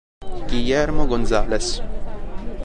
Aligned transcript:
Guillermo 0.49 1.05
González 1.05 1.79